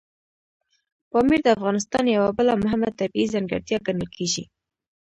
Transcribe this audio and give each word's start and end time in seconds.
پامیر 1.11 1.39
د 1.43 1.47
افغانستان 1.57 2.03
یوه 2.15 2.29
بله 2.37 2.53
مهمه 2.63 2.89
طبیعي 2.99 3.31
ځانګړتیا 3.33 3.77
ګڼل 3.87 4.07
کېږي. 4.15 4.43